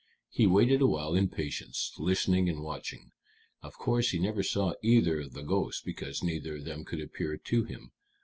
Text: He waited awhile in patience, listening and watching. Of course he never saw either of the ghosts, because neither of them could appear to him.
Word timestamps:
He 0.31 0.47
waited 0.47 0.81
awhile 0.81 1.13
in 1.13 1.29
patience, 1.29 1.93
listening 1.99 2.49
and 2.49 2.63
watching. 2.63 3.11
Of 3.61 3.75
course 3.77 4.09
he 4.09 4.17
never 4.17 4.41
saw 4.41 4.73
either 4.81 5.19
of 5.19 5.33
the 5.33 5.43
ghosts, 5.43 5.83
because 5.83 6.23
neither 6.23 6.55
of 6.55 6.65
them 6.65 6.85
could 6.85 6.99
appear 7.01 7.37
to 7.37 7.63
him. 7.65 7.91